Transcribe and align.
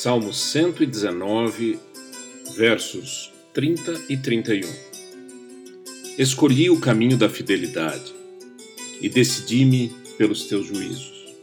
Salmo 0.00 0.32
119, 0.32 1.76
versos 2.54 3.32
30 3.52 4.02
e 4.08 4.16
31. 4.16 4.68
Escolhi 6.16 6.70
o 6.70 6.78
caminho 6.78 7.16
da 7.16 7.28
fidelidade 7.28 8.14
e 9.00 9.08
decidi-me 9.08 9.92
pelos 10.16 10.44
teus 10.44 10.68
juízos. 10.68 11.34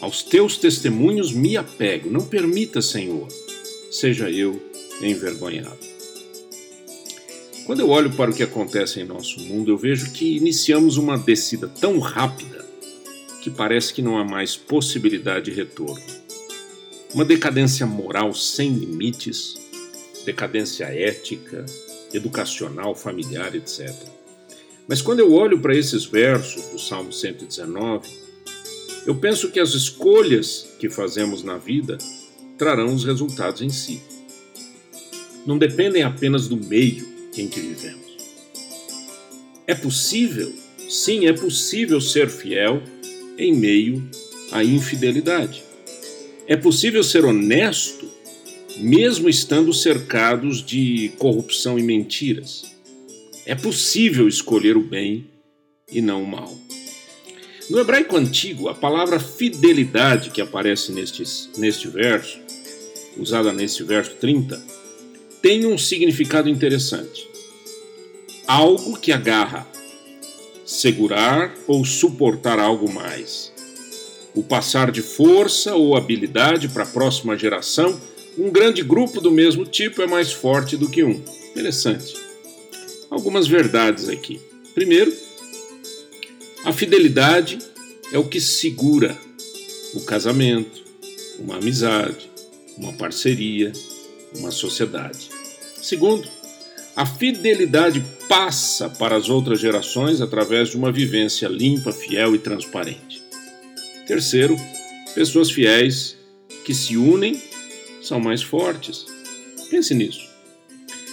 Aos 0.00 0.22
teus 0.22 0.56
testemunhos 0.56 1.34
me 1.34 1.58
apego, 1.58 2.08
não 2.08 2.24
permita, 2.24 2.80
Senhor, 2.80 3.28
seja 3.90 4.30
eu 4.30 4.58
envergonhado. 5.02 5.76
Quando 7.66 7.80
eu 7.80 7.90
olho 7.90 8.10
para 8.12 8.30
o 8.30 8.34
que 8.34 8.42
acontece 8.42 9.00
em 9.00 9.04
nosso 9.04 9.38
mundo, 9.38 9.70
eu 9.70 9.76
vejo 9.76 10.12
que 10.12 10.34
iniciamos 10.34 10.96
uma 10.96 11.18
descida 11.18 11.68
tão 11.68 11.98
rápida 11.98 12.64
que 13.42 13.50
parece 13.50 13.92
que 13.92 14.00
não 14.00 14.16
há 14.16 14.24
mais 14.24 14.56
possibilidade 14.56 15.50
de 15.50 15.56
retorno 15.58 16.20
uma 17.12 17.24
decadência 17.24 17.86
moral 17.86 18.32
sem 18.32 18.72
limites, 18.72 19.54
decadência 20.24 20.84
ética, 20.84 21.64
educacional, 22.12 22.94
familiar, 22.94 23.54
etc. 23.54 23.92
Mas 24.86 25.02
quando 25.02 25.20
eu 25.20 25.32
olho 25.32 25.60
para 25.60 25.76
esses 25.76 26.04
versos 26.04 26.64
do 26.66 26.78
Salmo 26.78 27.12
119, 27.12 28.08
eu 29.06 29.14
penso 29.14 29.50
que 29.50 29.58
as 29.58 29.70
escolhas 29.74 30.68
que 30.78 30.90
fazemos 30.90 31.42
na 31.42 31.56
vida 31.56 31.98
trarão 32.58 32.94
os 32.94 33.04
resultados 33.04 33.62
em 33.62 33.70
si. 33.70 34.02
Não 35.46 35.56
dependem 35.56 36.02
apenas 36.02 36.48
do 36.48 36.56
meio 36.56 37.08
em 37.36 37.48
que 37.48 37.60
vivemos. 37.60 38.10
É 39.66 39.74
possível, 39.74 40.52
sim, 40.88 41.26
é 41.26 41.32
possível 41.32 42.00
ser 42.00 42.28
fiel 42.28 42.82
em 43.38 43.54
meio 43.54 44.08
à 44.52 44.62
infidelidade. 44.62 45.69
É 46.50 46.56
possível 46.56 47.04
ser 47.04 47.24
honesto 47.24 48.10
mesmo 48.76 49.28
estando 49.28 49.72
cercados 49.72 50.66
de 50.66 51.12
corrupção 51.16 51.78
e 51.78 51.82
mentiras. 51.82 52.64
É 53.46 53.54
possível 53.54 54.26
escolher 54.26 54.76
o 54.76 54.82
bem 54.82 55.30
e 55.88 56.02
não 56.02 56.24
o 56.24 56.26
mal. 56.26 56.52
No 57.70 57.78
hebraico 57.78 58.16
antigo, 58.16 58.68
a 58.68 58.74
palavra 58.74 59.20
fidelidade 59.20 60.30
que 60.30 60.40
aparece 60.40 60.90
neste, 60.90 61.22
neste 61.56 61.86
verso, 61.86 62.40
usada 63.16 63.52
nesse 63.52 63.84
verso 63.84 64.16
30, 64.16 64.60
tem 65.40 65.64
um 65.66 65.78
significado 65.78 66.48
interessante. 66.48 67.28
Algo 68.44 68.98
que 68.98 69.12
agarra, 69.12 69.68
segurar 70.66 71.54
ou 71.68 71.84
suportar 71.84 72.58
algo 72.58 72.92
mais 72.92 73.52
o 74.40 74.42
passar 74.42 74.90
de 74.90 75.02
força 75.02 75.74
ou 75.74 75.94
habilidade 75.94 76.66
para 76.66 76.84
a 76.84 76.86
próxima 76.86 77.36
geração, 77.36 78.00
um 78.38 78.50
grande 78.50 78.82
grupo 78.82 79.20
do 79.20 79.30
mesmo 79.30 79.66
tipo 79.66 80.00
é 80.00 80.06
mais 80.06 80.32
forte 80.32 80.78
do 80.78 80.88
que 80.88 81.04
um. 81.04 81.22
Interessante. 81.50 82.14
Algumas 83.10 83.46
verdades 83.46 84.08
aqui. 84.08 84.40
Primeiro, 84.74 85.12
a 86.64 86.72
fidelidade 86.72 87.58
é 88.14 88.16
o 88.18 88.24
que 88.24 88.40
segura 88.40 89.14
o 89.92 90.00
casamento, 90.00 90.84
uma 91.38 91.56
amizade, 91.56 92.30
uma 92.78 92.94
parceria, 92.94 93.72
uma 94.38 94.50
sociedade. 94.50 95.28
Segundo, 95.82 96.26
a 96.96 97.04
fidelidade 97.04 98.02
passa 98.26 98.88
para 98.88 99.16
as 99.16 99.28
outras 99.28 99.60
gerações 99.60 100.22
através 100.22 100.70
de 100.70 100.78
uma 100.78 100.90
vivência 100.90 101.46
limpa, 101.46 101.92
fiel 101.92 102.34
e 102.34 102.38
transparente. 102.38 103.29
Terceiro, 104.10 104.56
pessoas 105.14 105.52
fiéis 105.52 106.16
que 106.64 106.74
se 106.74 106.96
unem 106.96 107.40
são 108.02 108.18
mais 108.18 108.42
fortes. 108.42 109.06
Pense 109.70 109.94
nisso. 109.94 110.28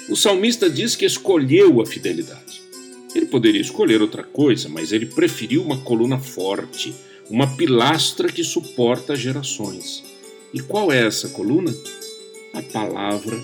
O 0.09 0.16
salmista 0.16 0.67
diz 0.67 0.95
que 0.95 1.06
escolheu 1.06 1.80
a 1.80 1.86
fidelidade. 1.86 2.59
Ele 3.14 3.27
poderia 3.27 3.61
escolher 3.61 4.02
outra 4.02 4.23
coisa, 4.23 4.67
mas 4.67 4.92
ele 4.92 5.05
preferiu 5.05 5.61
uma 5.61 5.77
coluna 5.82 6.17
forte, 6.17 6.92
uma 7.30 7.55
pilastra 7.55 8.30
que 8.30 8.44
suporta 8.44 9.16
gerações. 9.16 10.04
E 10.52 10.60
qual 10.60 10.92
é 10.92 11.05
essa 11.05 11.30
coluna? 11.30 11.71
A 12.52 12.64
palavra 12.64 13.39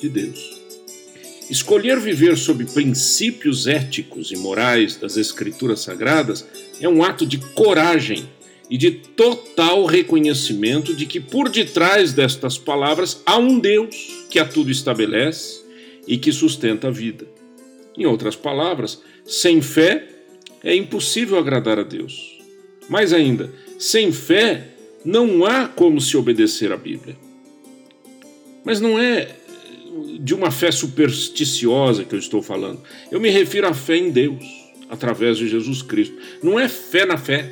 de 0.00 0.08
Deus. 0.08 0.56
Escolher 1.50 2.00
viver 2.00 2.34
sob 2.38 2.64
princípios 2.64 3.66
éticos 3.66 4.32
e 4.32 4.38
morais 4.38 4.96
das 4.96 5.18
Escrituras 5.18 5.80
Sagradas 5.80 6.46
é 6.80 6.88
um 6.88 7.02
ato 7.04 7.26
de 7.26 7.36
coragem 7.36 8.26
e 8.68 8.76
de 8.76 8.90
total 8.90 9.84
reconhecimento 9.84 10.94
de 10.94 11.06
que 11.06 11.20
por 11.20 11.48
detrás 11.48 12.12
destas 12.12 12.58
palavras 12.58 13.22
há 13.24 13.38
um 13.38 13.58
Deus 13.58 14.26
que 14.28 14.38
a 14.38 14.44
tudo 14.44 14.70
estabelece 14.70 15.60
e 16.06 16.18
que 16.18 16.32
sustenta 16.32 16.88
a 16.88 16.90
vida. 16.90 17.26
Em 17.96 18.06
outras 18.06 18.36
palavras, 18.36 19.00
sem 19.24 19.62
fé 19.62 20.08
é 20.62 20.74
impossível 20.74 21.38
agradar 21.38 21.78
a 21.78 21.82
Deus. 21.82 22.38
Mais 22.88 23.12
ainda, 23.12 23.52
sem 23.78 24.12
fé 24.12 24.68
não 25.04 25.44
há 25.44 25.68
como 25.68 26.00
se 26.00 26.16
obedecer 26.16 26.72
à 26.72 26.76
Bíblia. 26.76 27.16
Mas 28.64 28.80
não 28.80 28.98
é 28.98 29.36
de 30.20 30.34
uma 30.34 30.50
fé 30.50 30.70
supersticiosa 30.70 32.04
que 32.04 32.14
eu 32.14 32.18
estou 32.18 32.42
falando. 32.42 32.82
Eu 33.10 33.20
me 33.20 33.30
refiro 33.30 33.66
à 33.68 33.72
fé 33.72 33.96
em 33.96 34.10
Deus, 34.10 34.44
através 34.90 35.38
de 35.38 35.48
Jesus 35.48 35.82
Cristo. 35.82 36.16
Não 36.42 36.58
é 36.58 36.68
fé 36.68 37.06
na 37.06 37.16
fé 37.16 37.50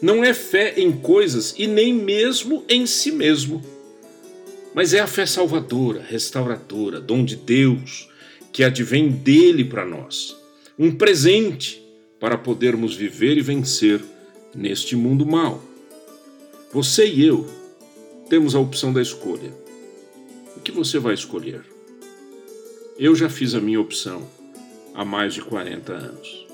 não 0.00 0.22
é 0.22 0.32
fé 0.32 0.74
em 0.76 0.92
coisas 0.92 1.54
e 1.58 1.66
nem 1.66 1.92
mesmo 1.92 2.64
em 2.68 2.86
si 2.86 3.10
mesmo, 3.10 3.62
mas 4.74 4.94
é 4.94 5.00
a 5.00 5.06
fé 5.06 5.26
salvadora, 5.26 6.04
restauradora, 6.08 7.00
dom 7.00 7.24
de 7.24 7.36
Deus, 7.36 8.08
que 8.52 8.62
advém 8.62 9.08
dele 9.10 9.64
para 9.64 9.84
nós. 9.84 10.36
Um 10.78 10.94
presente 10.94 11.84
para 12.20 12.38
podermos 12.38 12.94
viver 12.94 13.36
e 13.36 13.42
vencer 13.42 14.00
neste 14.54 14.94
mundo 14.94 15.26
mau. 15.26 15.62
Você 16.72 17.06
e 17.06 17.24
eu 17.24 17.46
temos 18.28 18.54
a 18.54 18.60
opção 18.60 18.92
da 18.92 19.00
escolha. 19.00 19.52
O 20.56 20.60
que 20.60 20.70
você 20.70 20.98
vai 20.98 21.14
escolher? 21.14 21.62
Eu 22.98 23.14
já 23.14 23.30
fiz 23.30 23.54
a 23.54 23.60
minha 23.60 23.80
opção 23.80 24.28
há 24.94 25.04
mais 25.04 25.34
de 25.34 25.40
40 25.40 25.92
anos. 25.92 26.47